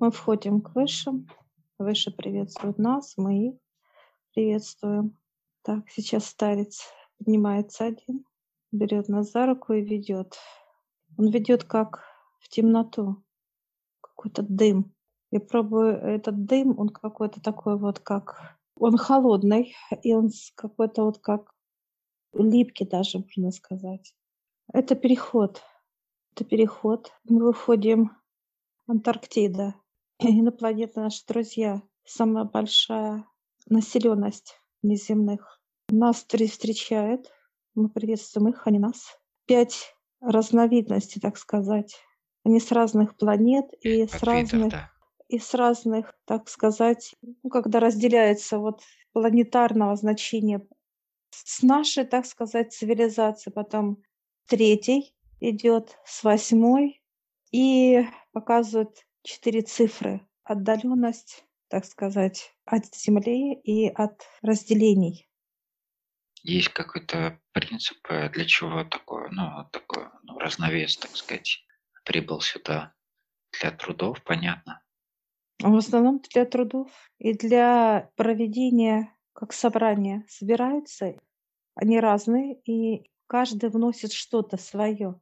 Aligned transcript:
Мы 0.00 0.10
входим 0.10 0.62
к 0.62 0.74
высшим. 0.74 1.28
Выше 1.78 2.10
приветствуют 2.10 2.78
нас, 2.78 3.18
мы 3.18 3.48
их 3.48 3.54
приветствуем. 4.32 5.18
Так, 5.60 5.90
сейчас 5.90 6.24
старец 6.24 6.86
поднимается 7.18 7.84
один, 7.84 8.24
берет 8.72 9.08
нас 9.08 9.30
за 9.30 9.44
руку 9.44 9.74
и 9.74 9.82
ведет. 9.82 10.38
Он 11.18 11.28
ведет 11.28 11.64
как 11.64 12.02
в 12.38 12.48
темноту, 12.48 13.22
какой-то 14.00 14.40
дым. 14.40 14.94
Я 15.30 15.40
пробую 15.40 15.98
этот 15.98 16.46
дым, 16.46 16.78
он 16.78 16.88
какой-то 16.88 17.42
такой 17.42 17.78
вот 17.78 17.98
как... 17.98 18.58
Он 18.76 18.96
холодный, 18.96 19.74
и 20.02 20.14
он 20.14 20.30
какой-то 20.54 21.04
вот 21.04 21.18
как 21.18 21.54
липкий 22.32 22.86
даже, 22.86 23.18
можно 23.18 23.52
сказать. 23.52 24.14
Это 24.72 24.94
переход. 24.94 25.62
Это 26.32 26.44
переход. 26.46 27.12
Мы 27.24 27.44
выходим 27.44 28.12
Антарктида. 28.86 29.74
Инопланетные 30.22 31.04
наши 31.04 31.24
друзья. 31.26 31.80
Самая 32.04 32.44
большая 32.44 33.24
населенность 33.66 34.60
неземных. 34.82 35.62
Нас 35.88 36.26
встречают. 36.26 37.32
Мы 37.74 37.88
приветствуем 37.88 38.48
их, 38.48 38.66
они 38.66 38.78
нас. 38.78 39.18
Пять 39.46 39.94
разновидностей, 40.20 41.22
так 41.22 41.38
сказать. 41.38 41.96
Они 42.44 42.60
с 42.60 42.70
разных 42.70 43.16
планет 43.16 43.72
и 43.80 44.06
с 44.06 44.22
разных, 44.22 44.70
да. 44.70 44.90
и 45.28 45.38
с 45.38 45.54
разных, 45.54 46.14
так 46.26 46.50
сказать, 46.50 47.14
ну, 47.22 47.48
когда 47.48 47.80
разделяется 47.80 48.58
вот 48.58 48.82
планетарного 49.12 49.96
значения 49.96 50.66
с 51.30 51.62
нашей, 51.62 52.04
так 52.04 52.26
сказать, 52.26 52.74
цивилизации, 52.74 53.50
потом 53.50 54.02
третий 54.46 55.14
идет 55.40 55.98
с 56.04 56.22
восьмой 56.24 57.02
и 57.52 58.04
показывает 58.32 59.06
четыре 59.22 59.62
цифры. 59.62 60.26
Отдаленность, 60.44 61.44
так 61.68 61.84
сказать, 61.84 62.54
от 62.64 62.94
Земли 62.94 63.54
и 63.54 63.88
от 63.88 64.22
разделений. 64.42 65.28
Есть 66.42 66.70
какой-то 66.70 67.38
принцип, 67.52 67.98
э, 68.08 68.30
для 68.30 68.46
чего 68.46 68.84
такое, 68.84 69.28
ну, 69.30 69.68
такой 69.72 70.06
ну, 70.22 70.38
разновес, 70.38 70.96
так 70.96 71.14
сказать, 71.14 71.64
прибыл 72.04 72.40
сюда 72.40 72.94
для 73.60 73.70
трудов, 73.70 74.22
понятно. 74.24 74.82
В 75.62 75.76
основном 75.76 76.22
для 76.32 76.46
трудов 76.46 76.90
и 77.18 77.34
для 77.34 78.10
проведения 78.16 79.14
как 79.34 79.52
собрания 79.52 80.24
собираются. 80.28 81.16
Они 81.74 82.00
разные, 82.00 82.60
и 82.64 83.10
каждый 83.26 83.70
вносит 83.70 84.12
что-то 84.12 84.56
свое. 84.56 85.20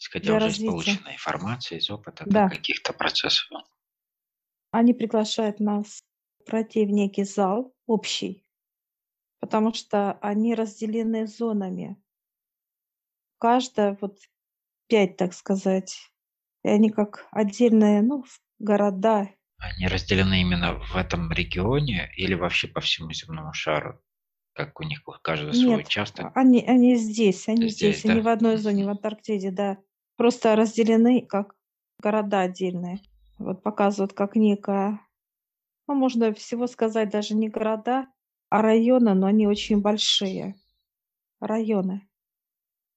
Исходя 0.00 0.36
уже 0.36 0.46
развития. 0.46 0.64
из 0.64 0.70
полученной 0.70 1.12
информации, 1.12 1.78
из 1.78 1.90
опыта, 1.90 2.24
да. 2.26 2.48
каких-то 2.48 2.94
процессов. 2.94 3.50
Они 4.70 4.94
приглашают 4.94 5.60
нас 5.60 6.02
пройти 6.46 6.86
в 6.86 6.90
некий 6.90 7.24
зал 7.24 7.74
общий, 7.86 8.42
потому 9.40 9.74
что 9.74 10.12
они 10.22 10.54
разделены 10.54 11.26
зонами. 11.26 12.02
Каждая 13.38 13.96
вот 14.00 14.18
пять, 14.88 15.18
так 15.18 15.34
сказать, 15.34 16.10
и 16.64 16.68
они 16.68 16.90
как 16.90 17.28
отдельные, 17.30 18.00
ну, 18.00 18.24
города. 18.58 19.28
Они 19.58 19.86
разделены 19.86 20.40
именно 20.40 20.78
в 20.78 20.96
этом 20.96 21.30
регионе 21.30 22.10
или 22.16 22.32
вообще 22.32 22.68
по 22.68 22.80
всему 22.80 23.12
земному 23.12 23.52
шару? 23.52 24.00
Как 24.54 24.80
у 24.80 24.82
них 24.82 25.02
каждый 25.22 25.52
свой 25.54 25.76
Нет, 25.76 25.86
участок? 25.86 26.32
они, 26.34 26.64
они 26.66 26.96
здесь, 26.96 27.48
они 27.48 27.68
здесь, 27.68 27.98
здесь 27.98 28.02
да? 28.04 28.12
они 28.12 28.22
в 28.22 28.28
одной 28.28 28.56
зоне, 28.56 28.86
в 28.86 28.88
Антарктиде, 28.88 29.50
да. 29.50 29.78
Просто 30.20 30.54
разделены 30.54 31.22
как 31.22 31.56
города 31.98 32.40
отдельные. 32.40 33.00
Вот 33.38 33.62
показывают 33.62 34.12
как 34.12 34.36
некая, 34.36 35.00
ну, 35.88 35.94
можно 35.94 36.34
всего 36.34 36.66
сказать, 36.66 37.08
даже 37.08 37.34
не 37.34 37.48
города, 37.48 38.06
а 38.50 38.60
районы, 38.60 39.14
но 39.14 39.28
они 39.28 39.46
очень 39.46 39.80
большие. 39.80 40.56
Районы. 41.40 42.06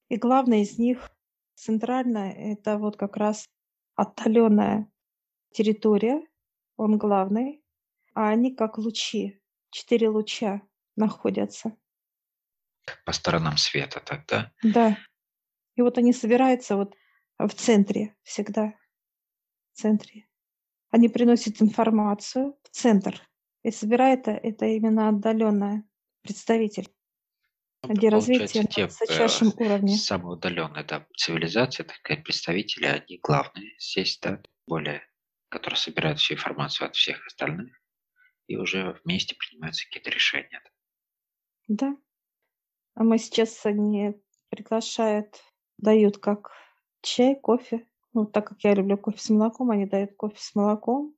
И 0.10 0.18
главное 0.18 0.64
из 0.64 0.78
них, 0.78 1.12
центральная, 1.56 2.34
это 2.34 2.78
вот 2.78 2.98
как 2.98 3.16
раз 3.16 3.48
отдаленная 3.96 4.92
территория, 5.54 6.28
он 6.76 6.98
главный, 6.98 7.64
а 8.14 8.28
они 8.32 8.54
как 8.54 8.78
лучи, 8.78 9.42
четыре 9.70 10.10
луча 10.10 10.62
находятся. 10.98 11.78
По 13.06 13.14
сторонам 13.14 13.56
света 13.56 14.02
тогда? 14.06 14.52
Да. 14.62 14.98
И 15.76 15.82
вот 15.82 15.98
они 15.98 16.12
собираются 16.12 16.76
вот 16.76 16.98
в 17.48 17.56
центре 17.56 18.16
всегда. 18.24 18.74
В 19.74 19.82
центре. 19.82 20.28
Они 20.92 21.10
приносят 21.10 21.62
информацию 21.62 22.58
в 22.64 22.70
центр. 22.70 23.22
И 23.64 23.72
собирает 23.72 24.28
это 24.28 24.66
именно 24.66 25.10
отдаленная 25.10 25.84
представитель. 26.22 26.90
Ну, 27.82 27.94
где 27.94 28.10
развитие 28.10 28.66
те, 28.66 28.82
на 28.82 28.88
высочайшем 28.88 29.50
э, 29.50 29.64
уровне. 29.66 29.96
Самые 29.98 30.34
удаленные 30.34 30.84
да, 30.84 31.06
цивилизации, 31.18 31.84
так 31.84 31.96
сказать, 31.98 32.24
представители, 32.24 32.86
они 32.86 33.20
главные 33.22 33.74
здесь, 33.78 34.20
да, 34.22 34.42
более, 34.68 35.02
которые 35.50 35.78
собирают 35.78 36.20
всю 36.20 36.36
информацию 36.36 36.88
от 36.88 36.96
всех 36.96 37.26
остальных 37.26 37.74
и 38.48 38.56
уже 38.56 39.00
вместе 39.04 39.36
принимаются 39.36 39.86
какие-то 39.86 40.12
решения. 40.12 40.62
Да. 41.68 41.98
А 42.96 43.04
мы 43.04 43.18
сейчас 43.18 43.66
они 43.66 44.14
приглашают, 44.50 45.42
дают 45.78 46.20
как 46.20 46.52
чай, 47.04 47.36
кофе. 47.36 47.86
Ну, 48.14 48.26
так 48.26 48.48
как 48.48 48.64
я 48.64 48.74
люблю 48.74 48.98
кофе 48.98 49.20
с 49.20 49.30
молоком, 49.30 49.72
они 49.72 49.86
дают 49.86 50.16
кофе 50.16 50.38
с 50.38 50.56
молоком. 50.56 51.14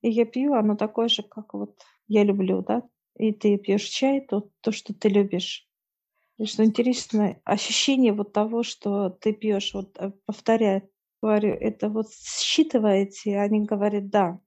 И 0.00 0.10
я 0.10 0.24
пью, 0.24 0.54
оно 0.54 0.76
такое 0.76 1.08
же, 1.08 1.22
как 1.22 1.54
вот 1.54 1.80
я 2.08 2.24
люблю, 2.24 2.62
да. 2.62 2.82
И 3.16 3.32
ты 3.32 3.56
пьешь 3.58 3.84
чай, 3.84 4.20
то, 4.20 4.50
то, 4.60 4.72
что 4.72 4.94
ты 4.94 5.08
любишь. 5.08 5.68
И 6.38 6.46
что 6.46 6.64
интересно, 6.64 7.40
ощущение 7.44 8.12
вот 8.12 8.32
того, 8.32 8.62
что 8.62 9.10
ты 9.10 9.32
пьешь, 9.32 9.74
вот 9.74 9.96
э, 9.98 10.12
повторяю, 10.26 10.88
говорю, 11.20 11.54
это 11.54 11.88
вот 11.88 12.06
считываете, 12.10 13.38
они 13.38 13.64
говорят, 13.64 14.08
да. 14.08 14.40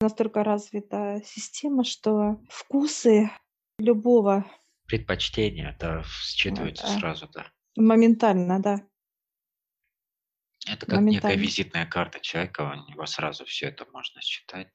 Настолько 0.00 0.42
развита 0.42 1.20
система, 1.24 1.84
что 1.84 2.40
вкусы 2.48 3.30
любого 3.78 4.46
предпочтения, 4.90 5.76
да, 5.78 6.02
считываются 6.02 6.82
да. 6.82 6.98
сразу, 6.98 7.28
да. 7.32 7.46
Моментально, 7.76 8.60
да. 8.60 8.80
Это 10.66 10.86
как 10.86 11.00
некая 11.00 11.36
визитная 11.36 11.86
карта 11.86 12.20
человека, 12.20 12.62
у 12.62 12.90
него 12.90 13.06
сразу 13.06 13.44
все 13.44 13.66
это 13.66 13.86
можно 13.92 14.20
считать. 14.20 14.68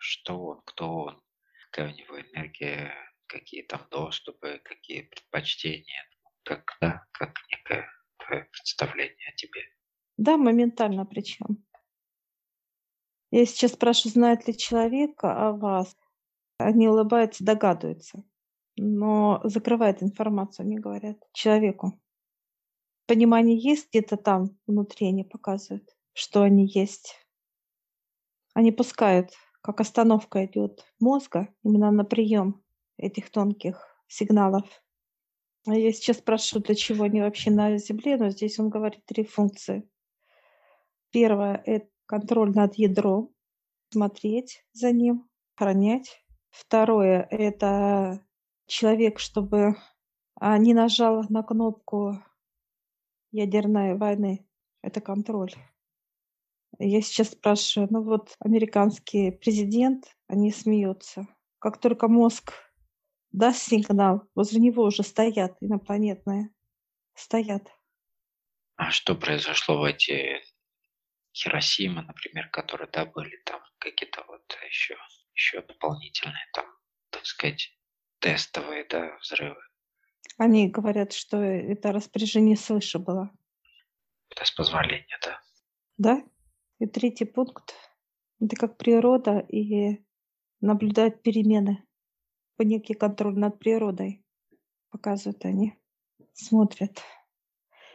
Что 0.00 0.40
он, 0.40 0.62
кто 0.64 0.94
он, 0.94 1.22
какая 1.70 1.92
у 1.92 1.96
него 1.96 2.20
энергия, 2.20 2.94
какие 3.26 3.62
там 3.62 3.86
доступы, 3.90 4.60
какие 4.64 5.02
предпочтения, 5.02 6.08
как, 6.44 6.76
да, 6.80 7.06
как 7.12 7.34
некое 7.50 7.90
твое 8.18 8.44
представление 8.44 9.30
о 9.30 9.36
тебе. 9.36 9.62
Да, 10.16 10.36
моментально 10.36 11.04
причем. 11.04 11.64
Я 13.30 13.44
сейчас 13.44 13.72
спрашиваю, 13.72 14.12
знает 14.12 14.46
ли 14.46 14.56
человек 14.56 15.22
о 15.22 15.52
вас. 15.52 15.96
Они 16.58 16.88
улыбаются, 16.88 17.44
догадываются 17.44 18.24
но 18.78 19.40
закрывает 19.44 20.02
информацию, 20.02 20.64
они 20.64 20.78
говорят, 20.78 21.18
человеку. 21.32 22.00
Понимание 23.08 23.56
есть 23.56 23.88
где-то 23.88 24.18
там 24.18 24.58
внутри, 24.66 25.08
они 25.08 25.24
показывают, 25.24 25.96
что 26.12 26.42
они 26.42 26.66
есть. 26.66 27.16
Они 28.52 28.70
пускают, 28.70 29.30
как 29.62 29.80
остановка 29.80 30.44
идет 30.44 30.84
мозга 31.00 31.48
именно 31.62 31.90
на 31.90 32.04
прием 32.04 32.62
этих 32.98 33.30
тонких 33.30 33.82
сигналов. 34.08 34.66
А 35.66 35.74
я 35.74 35.90
сейчас 35.90 36.18
спрашиваю, 36.18 36.62
для 36.64 36.74
чего 36.74 37.04
они 37.04 37.22
вообще 37.22 37.50
на 37.50 37.78
Земле, 37.78 38.18
но 38.18 38.28
здесь 38.28 38.58
он 38.58 38.68
говорит 38.68 39.06
три 39.06 39.24
функции. 39.24 39.88
Первое– 41.10 41.62
это 41.64 41.88
контроль 42.04 42.50
над 42.50 42.74
ядром, 42.74 43.34
смотреть 43.90 44.66
за 44.74 44.92
ним, 44.92 45.30
охранять. 45.56 46.22
Второе– 46.50 47.26
это 47.30 48.22
человек, 48.66 49.18
чтобы 49.18 49.76
а, 50.34 50.58
не 50.58 50.74
нажал 50.74 51.24
на 51.30 51.42
кнопку 51.42 52.22
ядерной 53.30 53.96
войны. 53.96 54.46
Это 54.82 55.00
контроль. 55.00 55.52
Я 56.78 57.00
сейчас 57.02 57.30
спрашиваю, 57.30 57.88
ну 57.90 58.02
вот 58.02 58.34
американский 58.38 59.32
президент, 59.32 60.16
они 60.28 60.52
смеются. 60.52 61.26
Как 61.58 61.80
только 61.80 62.08
мозг 62.08 62.52
даст 63.32 63.62
сигнал, 63.62 64.22
возле 64.34 64.60
него 64.60 64.84
уже 64.84 65.02
стоят 65.02 65.56
инопланетные. 65.60 66.50
Стоят. 67.14 67.68
А 68.76 68.90
что 68.92 69.16
произошло 69.16 69.80
в 69.80 69.84
эти 69.84 70.40
Хиросимы, 71.34 72.02
например, 72.02 72.48
которые, 72.50 72.88
да, 72.92 73.06
были 73.06 73.36
там 73.44 73.60
какие-то 73.78 74.24
вот 74.28 74.56
еще, 74.66 74.96
еще 75.34 75.62
дополнительные 75.62 76.46
там, 76.52 76.66
так 77.10 77.26
сказать, 77.26 77.76
тестовые, 78.20 78.84
да, 78.88 79.16
взрывы. 79.18 79.60
Они 80.38 80.68
говорят, 80.68 81.12
что 81.12 81.38
это 81.38 81.90
распоряжение 81.92 82.56
свыше 82.56 83.00
было. 83.00 83.30
Это 84.30 84.44
с 84.44 84.52
позволения, 84.52 85.18
да. 85.22 85.40
Да? 85.98 86.22
И 86.78 86.86
третий 86.86 87.24
пункт– 87.24 87.74
это 88.40 88.54
как 88.54 88.78
природа 88.78 89.40
и 89.40 89.98
наблюдать 90.60 91.22
перемены. 91.22 91.84
Некий 92.58 92.94
контроль 92.94 93.36
над 93.36 93.58
природой 93.58 94.24
показывают 94.90 95.44
они, 95.44 95.76
смотрят, 96.34 97.02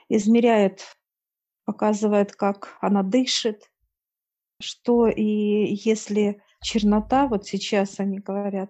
измеряют, 0.10 0.98
показывают, 1.66 2.34
как 2.34 2.78
она 2.82 3.04
дышит, 3.04 3.72
что 4.62 5.08
и 5.08 5.24
если 5.24 6.42
чернота, 6.62 7.28
вот 7.28 7.46
сейчас 7.46 8.00
они 8.00 8.20
говорят, 8.20 8.70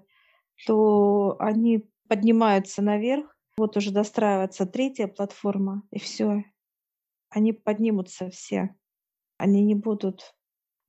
то 0.66 1.38
они 1.40 1.90
поднимаются 2.08 2.82
наверх, 2.82 3.33
вот 3.58 3.78
уже 3.78 3.92
достраивается 3.92 4.66
третья 4.66 5.08
платформа, 5.08 5.84
и 5.92 6.00
все, 6.00 6.44
они 7.30 7.54
поднимутся 7.54 8.30
все, 8.30 8.76
они 9.38 9.64
не 9.64 9.76
будут 9.76 10.36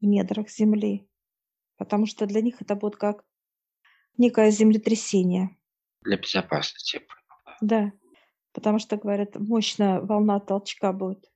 в 0.00 0.04
недрах 0.04 0.50
земли, 0.50 1.08
потому 1.76 2.06
что 2.06 2.26
для 2.26 2.40
них 2.40 2.60
это 2.62 2.74
будет 2.74 2.96
как 2.96 3.24
некое 4.16 4.50
землетрясение. 4.50 5.56
Для 6.02 6.18
безопасности. 6.18 7.02
Да, 7.60 7.92
потому 8.52 8.78
что, 8.78 8.96
говорят, 8.96 9.36
мощная 9.36 10.00
волна 10.00 10.40
толчка 10.40 10.92
будет. 10.92 11.30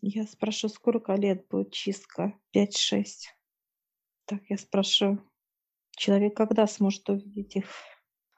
Я 0.00 0.24
спрошу, 0.24 0.68
сколько 0.68 1.14
лет 1.14 1.46
будет 1.48 1.72
чистка? 1.72 2.36
Пять-шесть. 2.50 3.32
Так, 4.24 4.42
я 4.48 4.58
спрошу, 4.58 5.20
человек 5.92 6.36
когда 6.36 6.66
сможет 6.66 7.08
увидеть 7.08 7.56
их? 7.56 7.66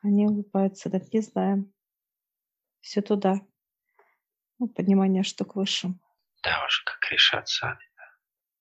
Они 0.02 0.26
улыбаются, 0.26 0.90
да 0.90 1.00
не 1.12 1.20
знаем. 1.20 1.72
Все 2.84 3.00
туда. 3.00 3.40
Ну, 4.58 4.68
понимание, 4.68 5.22
что 5.22 5.46
к 5.46 5.56
высшим. 5.56 6.02
Да, 6.42 6.62
уже 6.66 6.84
как 6.84 7.10
решат 7.10 7.48
сами. 7.48 7.80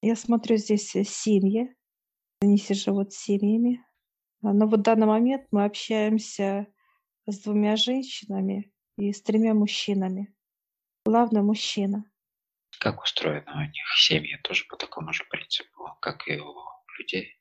Я 0.01 0.15
смотрю 0.15 0.55
здесь 0.55 0.95
э, 0.95 1.03
семьи. 1.03 1.75
Они 2.41 2.57
все 2.57 2.73
живут 2.73 3.11
с 3.11 3.17
семьями. 3.17 3.85
А, 4.41 4.53
но 4.53 4.65
вот 4.65 4.79
в 4.79 4.83
данный 4.83 5.07
момент 5.07 5.45
мы 5.51 5.65
общаемся 5.65 6.67
с 7.25 7.39
двумя 7.41 7.75
женщинами 7.75 8.71
и 8.97 9.11
с 9.11 9.21
тремя 9.21 9.53
мужчинами. 9.53 10.33
Главный 11.05 11.41
мужчина. 11.41 12.09
Как 12.79 13.03
устроены 13.03 13.51
у 13.51 13.59
них 13.59 13.85
семьи? 13.97 14.39
Тоже 14.41 14.63
по 14.69 14.77
такому 14.77 15.11
же 15.11 15.25
принципу, 15.25 15.97
как 15.99 16.29
и 16.29 16.39
у 16.39 16.55
людей? 16.97 17.37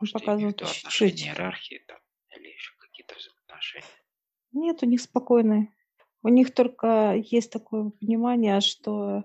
Может, 0.00 0.14
показывают 0.14 0.58
чуть-чуть. 0.58 1.22
иерархии 1.22 1.84
там, 1.86 2.00
или 2.30 2.48
еще 2.48 2.74
какие-то 2.78 3.14
взаимоотношения? 3.14 4.01
Нет, 4.52 4.82
у 4.82 4.86
них 4.86 5.00
спокойные. 5.00 5.72
У 6.22 6.28
них 6.28 6.54
только 6.54 7.14
есть 7.16 7.50
такое 7.50 7.90
понимание, 7.90 8.60
что 8.60 9.24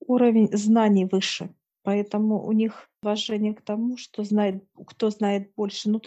уровень 0.00 0.48
знаний 0.56 1.04
выше. 1.04 1.54
Поэтому 1.82 2.44
у 2.44 2.52
них 2.52 2.88
уважение 3.02 3.54
к 3.54 3.62
тому, 3.62 3.96
что 3.96 4.24
знает, 4.24 4.64
кто 4.86 5.10
знает 5.10 5.52
больше. 5.54 5.90
Ну, 5.90 6.00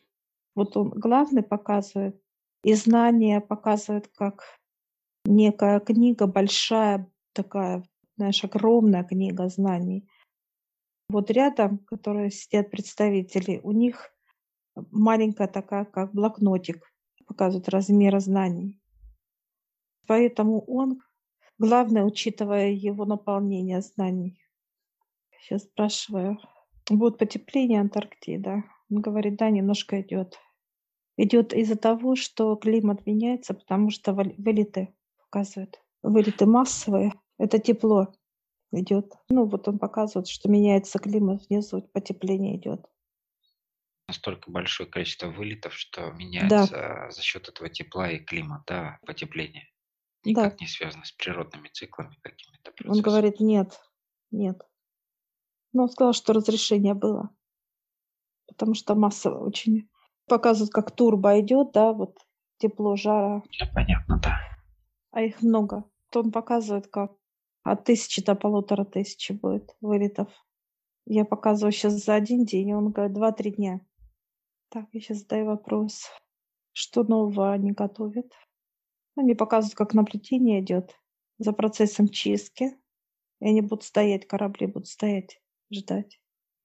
вот 0.55 0.77
он 0.77 0.89
главный 0.89 1.43
показывает, 1.43 2.19
и 2.63 2.73
знания 2.73 3.41
показывает 3.41 4.07
как 4.07 4.43
некая 5.25 5.79
книга 5.79 6.27
большая, 6.27 7.11
такая, 7.33 7.83
знаешь, 8.17 8.43
огромная 8.43 9.03
книга 9.03 9.49
знаний. 9.49 10.07
Вот 11.09 11.29
рядом, 11.29 11.79
которые 11.79 12.31
сидят 12.31 12.71
представители, 12.71 13.59
у 13.63 13.71
них 13.71 14.11
маленькая 14.91 15.47
такая, 15.47 15.85
как 15.85 16.13
блокнотик, 16.13 16.91
показывает 17.25 17.69
размеры 17.69 18.19
знаний. 18.19 18.81
Поэтому 20.07 20.61
он, 20.61 21.01
главное, 21.57 22.03
учитывая 22.03 22.69
его 22.71 23.05
наполнение 23.05 23.81
знаний. 23.81 24.39
Сейчас 25.39 25.63
спрашиваю, 25.63 26.39
будет 26.89 27.17
потепление 27.17 27.81
Антарктида? 27.81 28.63
Он 28.91 29.01
говорит, 29.01 29.37
да, 29.37 29.49
немножко 29.49 30.01
идет. 30.01 30.39
Идет 31.17 31.53
из-за 31.53 31.77
того, 31.77 32.15
что 32.15 32.55
климат 32.55 33.05
меняется, 33.05 33.53
потому 33.53 33.89
что 33.89 34.13
вылеты 34.13 34.93
показывают. 35.17 35.81
Вылеты 36.03 36.45
массовые. 36.45 37.13
Это 37.37 37.57
тепло 37.59 38.13
идет. 38.71 39.13
Ну, 39.29 39.45
вот 39.45 39.67
он 39.67 39.79
показывает, 39.79 40.27
что 40.27 40.49
меняется 40.49 40.99
климат 40.99 41.47
внизу, 41.49 41.81
потепление 41.93 42.57
идет. 42.57 42.85
Настолько 44.07 44.51
большое 44.51 44.89
количество 44.89 45.27
вылетов, 45.27 45.73
что 45.73 46.11
меняется 46.11 46.71
да. 46.71 47.11
за 47.11 47.21
счет 47.21 47.47
этого 47.49 47.69
тепла 47.69 48.11
и 48.11 48.19
климата, 48.19 48.99
потепление. 49.05 49.67
Никак 50.23 50.53
да. 50.53 50.57
не 50.61 50.67
связано 50.67 51.05
с 51.05 51.11
природными 51.11 51.69
циклами 51.69 52.15
какими-то 52.21 52.71
процессами. 52.71 52.97
Он 52.97 53.01
говорит, 53.01 53.39
нет, 53.39 53.79
нет. 54.31 54.61
Но 55.73 55.83
он 55.83 55.89
сказал, 55.89 56.13
что 56.13 56.33
разрешение 56.33 56.93
было. 56.93 57.29
Потому 58.47 58.75
что 58.75 58.95
масса 58.95 59.31
очень 59.31 59.89
показывает, 60.27 60.71
как 60.71 60.95
турбо 60.95 61.39
идет, 61.39 61.71
да, 61.73 61.91
вот 61.91 62.17
тепло, 62.57 62.95
жара. 62.95 63.43
Ну, 63.59 63.73
понятно, 63.73 64.19
да. 64.19 64.39
А 65.11 65.21
их 65.21 65.41
много. 65.41 65.83
То 66.11 66.21
он 66.21 66.31
показывает, 66.31 66.87
как 66.87 67.11
от 67.63 67.83
тысячи 67.83 68.23
до 68.23 68.35
полутора 68.35 68.85
тысячи 68.85 69.31
будет 69.31 69.75
вылетов. 69.81 70.29
Я 71.05 71.25
показываю 71.25 71.71
сейчас 71.71 71.93
за 71.93 72.15
один 72.15 72.45
день, 72.45 72.69
и 72.69 72.73
он 72.73 72.91
говорит 72.91 73.13
два-три 73.13 73.51
дня. 73.51 73.81
Так, 74.69 74.87
я 74.91 74.99
сейчас 74.99 75.19
задаю 75.19 75.45
вопрос. 75.45 76.09
Что 76.73 77.03
нового 77.03 77.53
они 77.53 77.71
готовят? 77.71 78.33
Они 79.15 79.33
показывают, 79.33 79.75
как 79.75 79.93
наблюдение 79.93 80.59
идет 80.61 80.99
за 81.37 81.53
процессом 81.53 82.09
чистки. 82.09 82.75
И 83.41 83.47
они 83.47 83.61
будут 83.61 83.83
стоять, 83.83 84.27
корабли 84.27 84.67
будут 84.67 84.87
стоять, 84.87 85.41
ждать. 85.71 86.19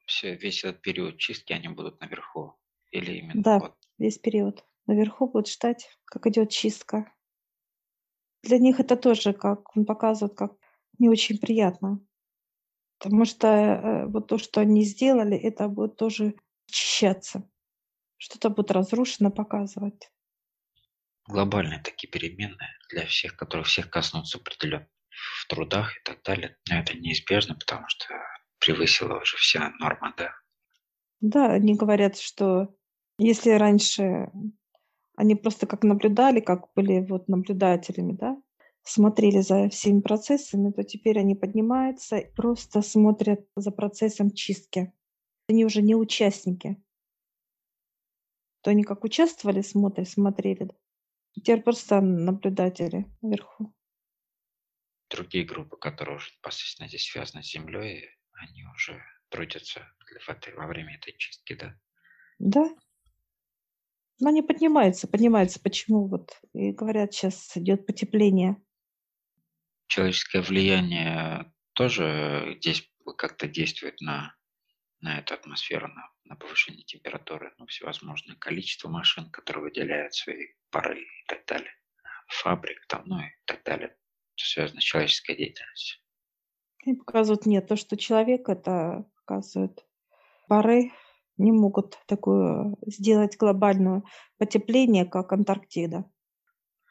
Все, 0.07 0.35
весь 0.35 0.65
этот 0.65 0.83
период 0.83 1.19
чистки 1.19 1.53
они 1.53 1.69
будут 1.69 2.01
наверху? 2.01 2.57
Или 2.91 3.19
именно 3.19 3.43
Да, 3.43 3.59
вот? 3.59 3.77
весь 3.99 4.19
период. 4.19 4.65
Наверху 4.87 5.29
будут 5.29 5.49
ждать, 5.49 5.89
как 6.05 6.27
идет 6.27 6.51
чистка. 6.51 7.13
Для 8.43 8.59
них 8.59 8.81
это 8.81 8.97
тоже, 8.97 9.33
как 9.33 9.77
он 9.77 9.85
показывает, 9.85 10.37
как 10.37 10.57
не 10.99 11.09
очень 11.09 11.39
приятно. 11.39 12.05
Потому 12.99 13.25
что 13.25 13.47
э, 13.47 14.07
вот 14.07 14.27
то, 14.29 14.39
что 14.39 14.61
они 14.61 14.83
сделали, 14.83 15.37
это 15.37 15.69
будет 15.69 15.97
тоже 15.97 16.35
очищаться. 16.69 17.50
Что-то 18.21 18.51
будет 18.51 18.71
разрушено 18.71 19.31
показывать. 19.31 20.13
Глобальные 21.27 21.81
такие 21.81 22.07
переменные 22.11 22.69
для 22.91 23.07
всех, 23.07 23.35
которые 23.35 23.65
всех 23.65 23.89
коснутся 23.89 24.37
определенно 24.37 24.87
в 25.09 25.47
трудах 25.49 25.97
и 25.97 26.01
так 26.05 26.23
далее. 26.23 26.59
Но 26.69 26.81
это 26.81 26.99
неизбежно, 26.99 27.55
потому 27.55 27.89
что 27.89 28.15
превысила 28.59 29.21
уже 29.21 29.39
вся 29.39 29.73
норма, 29.79 30.13
да. 30.19 30.35
Да, 31.21 31.47
они 31.47 31.75
говорят, 31.75 32.19
что 32.19 32.75
если 33.19 33.53
раньше 33.53 34.31
они 35.17 35.35
просто 35.35 35.67
как 35.67 35.83
наблюдали, 35.83 36.41
как 36.41 36.67
были 36.75 37.01
вот 37.01 37.27
наблюдателями, 37.29 38.13
да, 38.13 38.37
смотрели 38.83 39.41
за 39.41 39.71
всеми 39.71 40.03
процессами, 40.03 40.73
то 40.73 40.83
теперь 40.83 41.19
они 41.19 41.35
поднимаются 41.35 42.19
и 42.19 42.35
просто 42.35 42.83
смотрят 42.83 43.47
за 43.57 43.71
процессом 43.71 44.31
чистки. 44.31 44.93
Они 45.49 45.65
уже 45.65 45.81
не 45.81 45.95
участники. 45.95 46.83
То 48.63 48.71
они 48.71 48.85
как 48.85 49.05
участвовали, 49.05 49.63
смотрели, 49.63 50.07
смотрели. 50.07 50.69
Теперь 51.35 51.63
просто 51.63 52.01
наблюдатели 52.01 53.07
наверху. 53.23 53.75
Другие 55.09 55.45
группы, 55.45 55.77
которые 55.77 56.17
уже 56.17 56.31
непосредственно 56.37 56.89
здесь 56.89 57.09
связаны 57.11 57.43
с 57.43 57.51
Землей, 57.51 58.09
они 58.33 58.65
уже 58.67 59.03
трудятся 59.29 59.81
в 60.25 60.29
этой, 60.29 60.55
во 60.55 60.67
время 60.67 60.97
этой 60.97 61.17
чистки, 61.17 61.55
да? 61.55 61.77
Да. 62.39 62.69
Но 64.21 64.29
они 64.29 64.43
поднимаются, 64.43 65.09
поднимаются. 65.09 65.61
Почему? 65.61 66.09
Вот 66.09 66.41
и 66.53 66.73
говорят, 66.73 67.15
сейчас 67.15 67.57
идет 67.57 67.87
потепление 67.87 68.57
человеческое 69.91 70.41
влияние 70.41 71.53
тоже 71.75 72.57
здесь 72.61 72.89
как-то 73.19 73.49
действует 73.49 74.01
на, 74.01 74.35
на 75.01 75.19
эту 75.19 75.35
атмосферу, 75.35 75.89
на, 75.89 76.11
на 76.25 76.37
повышение 76.37 76.85
температуры, 76.85 77.53
ну, 77.59 77.67
всевозможное 77.67 78.37
количество 78.37 78.89
машин, 78.89 79.31
которые 79.31 79.65
выделяют 79.65 80.15
свои 80.15 80.49
пары 80.71 81.01
и 81.01 81.25
так 81.27 81.45
далее, 81.47 81.73
фабрик 82.29 82.87
там, 82.87 83.03
ну 83.07 83.21
и 83.21 83.31
так 83.45 83.63
далее, 83.65 83.97
связано 84.37 84.81
с 84.81 84.85
человеческой 84.85 85.37
деятельностью. 85.37 86.01
И 86.85 86.95
показывают 86.95 87.47
нет, 87.47 87.69
то, 87.69 87.77
что 87.77 87.97
человек 87.97 88.49
это 88.49 89.05
показывает 89.17 89.85
пары 90.49 90.93
не 91.37 91.53
могут 91.53 91.99
такую 92.07 92.77
сделать 92.87 93.37
глобальную 93.37 94.05
потепление, 94.39 95.07
как 95.07 95.33
Антарктида. 95.33 96.05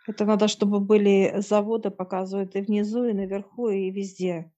Это 0.08 0.26
надо, 0.26 0.48
чтобы 0.48 0.80
были 0.80 1.36
заводы, 1.38 1.92
показывают 1.92 2.56
и 2.56 2.62
внизу, 2.62 3.06
и 3.06 3.14
наверху, 3.14 3.70
и 3.70 3.92
везде. 3.92 4.52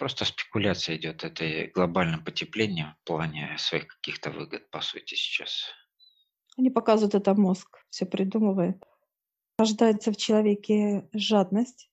Просто 0.00 0.24
спекуляция 0.24 0.96
идет. 0.96 1.24
Это 1.24 1.70
глобальное 1.74 2.18
потепление 2.18 2.96
в 3.02 3.04
плане 3.04 3.54
своих 3.58 3.86
каких-то 3.86 4.30
выгод, 4.30 4.70
по 4.70 4.80
сути, 4.80 5.14
сейчас. 5.14 5.66
Они 6.56 6.70
показывают 6.70 7.14
это 7.14 7.34
мозг, 7.34 7.84
все 7.90 8.06
придумывает. 8.06 8.82
Рождается 9.58 10.10
в 10.10 10.16
человеке 10.16 11.06
жадность. 11.12 11.90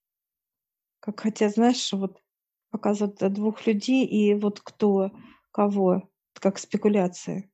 Как 1.02 1.20
хотя, 1.20 1.50
знаешь, 1.50 1.92
вот 1.92 2.24
показывают 2.70 3.22
э, 3.22 3.28
двух 3.28 3.68
людей, 3.68 4.06
и 4.06 4.36
вот 4.36 4.62
кто 4.62 5.12
кого, 5.52 6.10
как 6.32 6.60
спекуляция. 6.60 7.52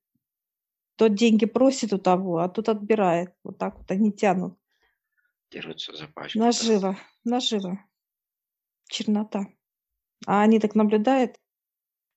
Тот 0.97 1.15
деньги 1.15 1.47
просит 1.47 1.93
у 1.93 1.97
того, 1.97 2.37
а 2.37 2.47
тот 2.47 2.69
отбирает. 2.69 3.33
Вот 3.43 3.57
так 3.57 3.79
вот 3.79 3.89
они 3.89 4.11
тянут. 4.11 4.55
Дерутся 5.49 5.95
за 5.95 6.07
пачку. 6.09 6.37
Наживо, 6.37 6.95
наживо. 7.23 7.83
Чернота. 8.87 9.47
А 10.25 10.41
они 10.41 10.59
так 10.59 10.75
наблюдают, 10.75 11.35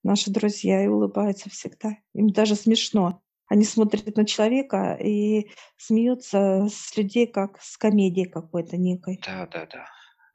наши 0.03 0.31
друзья, 0.31 0.83
и 0.83 0.87
улыбаются 0.87 1.49
всегда. 1.49 1.97
Им 2.13 2.29
даже 2.29 2.55
смешно. 2.55 3.21
Они 3.47 3.63
смотрят 3.63 4.15
на 4.17 4.25
человека 4.25 4.97
и 5.01 5.49
смеются 5.77 6.67
с 6.69 6.95
людей, 6.97 7.27
как 7.27 7.61
с 7.61 7.77
комедией 7.77 8.29
какой-то 8.29 8.77
некой. 8.77 9.19
Да, 9.25 9.47
да, 9.47 9.65
да. 9.65 9.85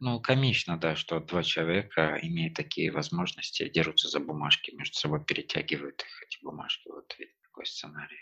Ну, 0.00 0.18
комично, 0.20 0.76
да, 0.78 0.96
что 0.96 1.20
два 1.20 1.42
человека, 1.42 2.18
имея 2.22 2.52
такие 2.52 2.90
возможности, 2.90 3.68
дерутся 3.68 4.08
за 4.08 4.18
бумажки, 4.18 4.74
между 4.74 4.96
собой 4.96 5.24
перетягивают 5.24 6.00
их, 6.02 6.22
эти 6.26 6.42
бумажки. 6.42 6.88
Вот 6.88 7.14
видно 7.18 7.34
такой 7.44 7.66
сценарий. 7.66 8.18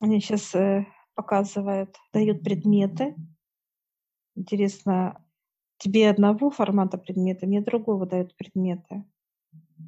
Они 0.00 0.20
сейчас 0.20 0.54
э, 0.54 0.86
показывают, 1.14 1.96
дают 2.12 2.42
предметы. 2.42 3.14
Интересно, 4.34 5.24
тебе 5.78 6.10
одного 6.10 6.50
формата 6.50 6.98
предмета, 6.98 7.46
мне 7.46 7.60
другого 7.60 8.06
дают 8.06 8.36
предметы. 8.36 9.04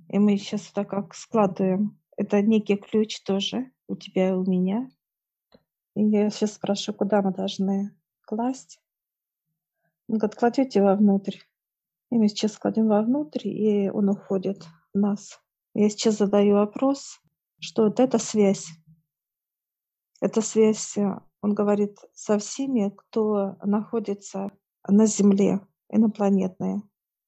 И 0.09 0.19
мы 0.19 0.37
сейчас 0.37 0.71
так 0.73 0.91
как 0.91 1.15
складываем. 1.15 1.99
Это 2.17 2.43
некий 2.43 2.77
ключ 2.77 3.21
тоже 3.23 3.71
у 3.87 3.97
тебя 3.97 4.31
и 4.31 4.33
у 4.33 4.45
меня. 4.45 4.91
И 5.95 6.05
я 6.05 6.31
сейчас 6.31 6.55
спрашиваю, 6.55 6.99
куда 6.99 7.23
мы 7.23 7.33
должны 7.33 7.95
класть. 8.23 8.81
Он 10.09 10.19
говорит, 10.19 10.39
кладете 10.39 10.83
вовнутрь. 10.83 11.39
И 12.11 12.17
мы 12.17 12.29
сейчас 12.29 12.57
кладем 12.57 12.89
вовнутрь, 12.89 13.49
и 13.49 13.91
он 13.91 14.09
уходит 14.09 14.65
в 14.95 14.99
нас. 14.99 15.41
Я 15.75 15.91
сейчас 15.91 16.17
задаю 16.17 16.55
вопрос, 16.55 17.21
что 17.61 17.85
вот 17.85 18.01
эта 18.01 18.19
связь. 18.19 18.69
Эта 20.21 20.41
связь, 20.41 20.97
э, 20.97 21.21
он 21.43 21.55
говорит, 21.55 21.99
со 22.15 22.39
всеми, 22.39 22.91
кто 22.91 23.57
находится 23.63 24.51
на 24.87 25.07
Земле, 25.07 25.61
инопланетные. 25.91 26.83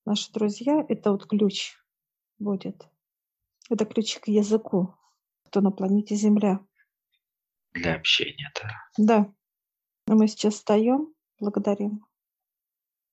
Наши 0.05 0.33
друзья— 0.33 0.85
это 0.89 1.13
вот 1.13 1.27
ключ 1.27 1.77
будет. 2.39 2.89
Это 3.69 3.85
ключ 3.85 4.19
к 4.19 4.29
языку, 4.29 4.95
кто 5.45 5.61
на 5.61 5.71
планете 5.71 6.15
Земля. 6.15 6.61
Для 7.73 7.95
общения, 7.95 8.53
да. 8.55 8.71
Да. 8.97 9.35
А 10.09 10.15
мы 10.15 10.27
сейчас 10.27 10.55
встаем, 10.55 11.15
благодарим 11.39 12.05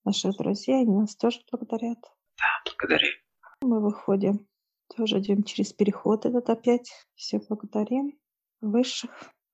наших 0.04 0.36
друзей, 0.36 0.80
они 0.80 0.96
нас 0.96 1.14
тоже 1.14 1.40
благодарят. 1.50 1.98
Да, 2.36 2.62
благодарим. 2.64 3.14
Мы 3.60 3.80
выходим, 3.80 4.48
тоже 4.96 5.18
идем 5.18 5.42
через 5.44 5.72
переход 5.72 6.26
этот 6.26 6.48
опять. 6.50 6.90
Все 7.14 7.38
благодарим 7.38 8.18
высших. 8.60 9.32